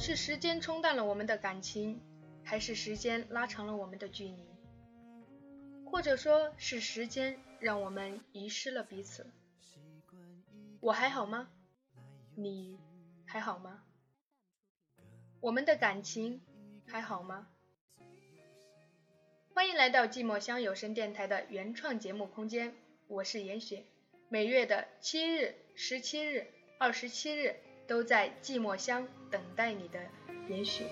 [0.00, 2.00] 是时间冲淡了我们的感情，
[2.44, 4.46] 还是时间拉长了我们的距离？
[5.84, 9.26] 或者说是时间让我们遗失了彼此？
[10.80, 11.50] 我还好吗？
[12.36, 12.78] 你
[13.26, 13.82] 还好吗？
[15.40, 16.40] 我们的感情
[16.86, 17.48] 还好吗？
[19.52, 22.72] 欢迎来到寂寞乡有声电台的原创节目空间，
[23.08, 23.84] 我是严雪。
[24.28, 26.46] 每月的七日、十七日、
[26.78, 27.56] 二十七日，
[27.88, 29.98] 都在寂寞乡等待你的
[30.46, 30.84] 也许。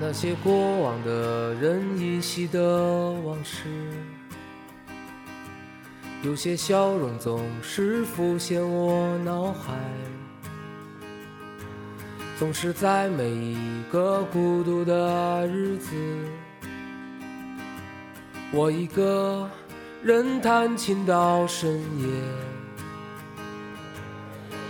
[0.00, 3.68] 那些过往的人依稀的往事，
[6.22, 9.74] 有些笑容总是浮现我脑海。
[12.38, 15.96] 总是在每一个孤独的日子，
[18.52, 19.48] 我一个
[20.02, 22.06] 人弹琴到深夜。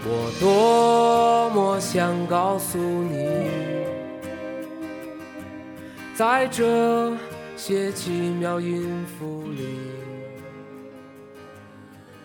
[0.09, 3.29] 我多么想告诉你，
[6.15, 7.13] 在这
[7.57, 9.67] 些奇妙音符里，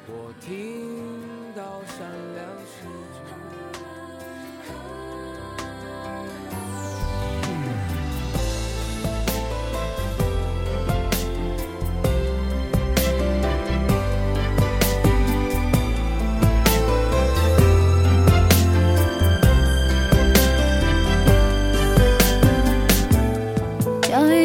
[0.07, 0.90] 我听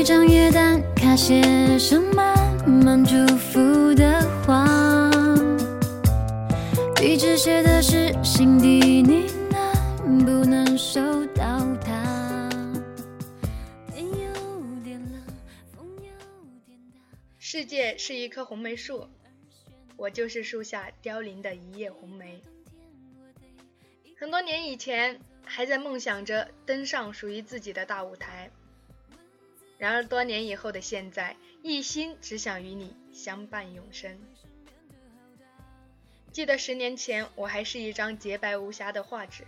[0.06, 5.10] 张夜单，卡写上满满祝福的话，
[6.94, 12.48] 地址写的是心底呢喃，不能收到它。
[13.92, 15.20] 天有点冷，
[15.74, 16.12] 风有
[16.64, 17.00] 点大。
[17.40, 19.08] 世界是一棵红梅树，
[19.96, 22.40] 我就是树下凋零的一叶红梅。
[24.16, 28.48] 很多年以前，还在梦想着登上属于自己的大舞台，
[29.78, 34.18] 然而多年以后的现在，一心只想与你相伴永生。
[36.32, 39.44] 记得十年前，我还是一张洁白无瑕的画纸，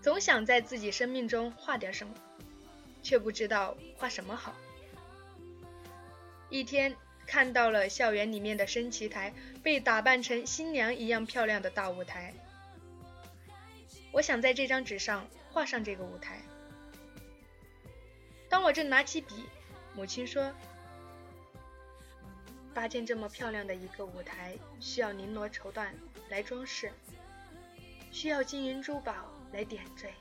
[0.00, 2.14] 总想在自己生命中画点什么，
[3.02, 4.54] 却不知道画什么好。
[6.50, 6.94] 一天
[7.26, 9.32] 看到了校园里面的升旗台
[9.62, 12.34] 被打扮成新娘一样漂亮的大舞台，
[14.12, 16.40] 我想在这张纸上画上这个舞台。
[18.52, 19.46] 当我正拿起笔，
[19.94, 20.52] 母亲说
[22.74, 25.86] ：“搭建这么漂亮的一个舞台，需要绫罗绸缎
[26.28, 26.92] 来装饰，
[28.10, 29.14] 需要金银珠宝
[29.54, 30.12] 来点缀。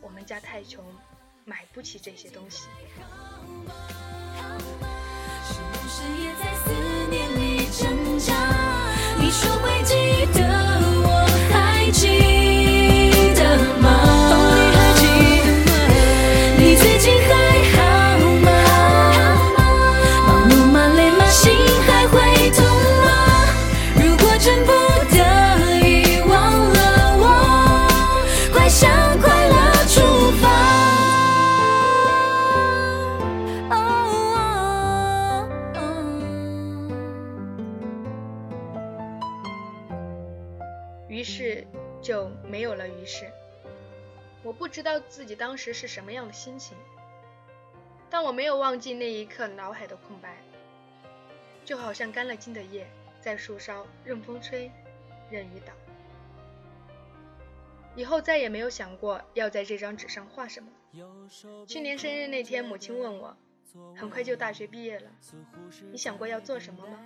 [0.00, 0.84] 我们家太穷，
[1.44, 2.68] 买不起这些东西。”
[5.88, 6.70] 是也在思
[7.10, 8.32] 念里挣扎？
[9.18, 10.51] 你说会记得，
[42.02, 43.30] 就没有了于是。
[44.42, 46.76] 我不知道自己当时是什么样的心情，
[48.10, 50.36] 但我没有忘记那一刻脑海的空白，
[51.64, 52.86] 就好像干了茎的叶
[53.20, 54.70] 在树梢，任风吹，
[55.30, 55.72] 任雨打。
[57.94, 60.68] 以后再也没有想过要在这张纸上画什么。
[61.66, 63.36] 去年生日那天，母亲问我，
[63.96, 65.10] 很快就大学毕业了，
[65.92, 66.98] 你想过要做什么吗？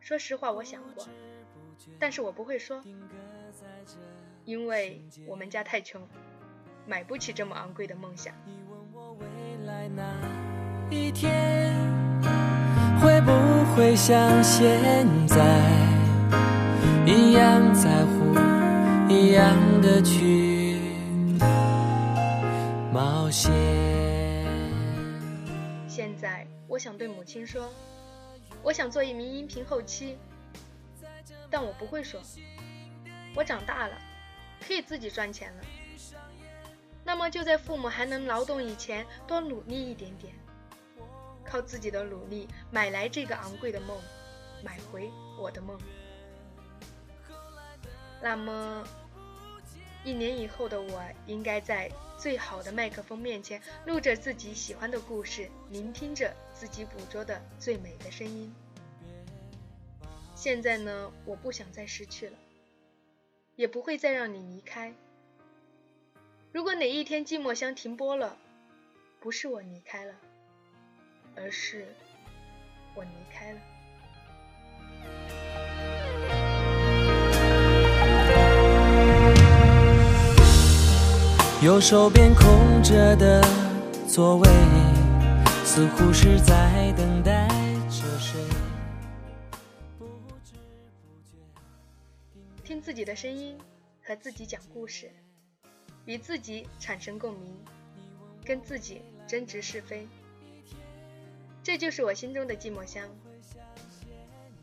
[0.00, 1.06] 说实话，我想过，
[1.98, 2.82] 但是我不会说，
[4.44, 6.00] 因为我们家太穷，
[6.86, 8.34] 买不起这么昂贵的梦想。
[8.44, 9.26] 你问我未
[9.66, 10.02] 来哪
[10.90, 11.74] 一天
[13.00, 13.30] 会不
[13.74, 15.36] 会像现在
[17.06, 18.34] 一样在乎，
[19.08, 20.80] 一样的去
[22.92, 23.52] 冒险？
[25.86, 27.68] 现在，我想对母亲说，
[28.62, 30.16] 我想做一名音频后期，
[31.50, 32.20] 但我不会说，
[33.34, 33.98] 我长大了，
[34.66, 35.62] 可以自己赚钱了。
[37.04, 40.34] 那么就在父母还能劳动以前，多努力一点点，
[41.44, 43.96] 靠自己的努力买来这个昂贵的梦，
[44.62, 45.78] 买回我的梦。
[48.20, 48.84] 那么，
[50.04, 58.52] 一年以后的我，应该在最好的麦克风面前录着自己喜欢的故事，聆听着自己捕捉的最美的声音。
[60.40, 62.38] 现在呢，我不想再失去了，
[63.56, 64.94] 也不会再让你离开。
[66.52, 68.36] 如果哪一天寂寞乡停播了，
[69.18, 70.14] 不是我离开了，
[71.34, 71.88] 而是
[72.94, 73.58] 我离开了。
[81.64, 83.42] 右手边空着的
[84.06, 84.48] 座位，
[85.64, 87.37] 似乎是在等待
[92.68, 93.56] 听自己的声音，
[94.02, 95.10] 和自己讲故事，
[96.04, 97.56] 与自己产生共鸣，
[98.44, 100.06] 跟自己争执是非，
[101.62, 103.08] 这就是我心中的寂寞乡。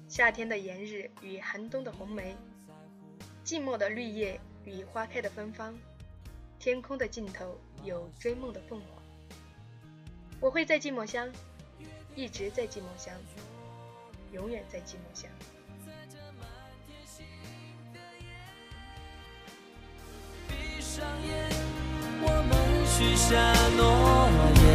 [0.08, 2.36] 夏天的炎日与寒冬的红梅，
[3.44, 5.76] 寂寞的绿叶与花开的芬芳。
[6.60, 9.04] 天空的尽头有追梦的凤凰，
[10.40, 11.28] 我会在寂寞乡，
[12.16, 13.16] 一直在寂寞乡，
[14.32, 15.28] 永远在寂寞乡。
[22.22, 22.52] 我们
[22.86, 23.36] 许下
[23.78, 23.82] 诺
[24.56, 24.66] 言。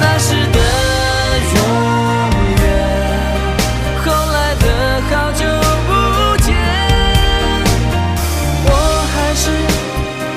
[0.00, 0.58] 那时的
[1.54, 1.58] 永
[2.62, 2.64] 远，
[4.04, 4.64] 后来的
[5.10, 5.40] 好久
[5.86, 5.90] 不
[6.42, 6.48] 见，
[8.64, 8.68] 我
[9.12, 9.44] 还是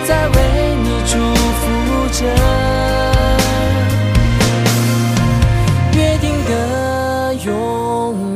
[0.07, 0.37] 在为
[0.83, 1.11] 你祝
[1.59, 1.61] 福
[2.11, 2.19] 着。
[5.93, 6.51] 约定的
[7.45, 7.47] 永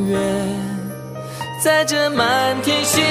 [0.08, 0.12] 远，
[1.62, 2.22] 在这满
[2.62, 3.02] 天星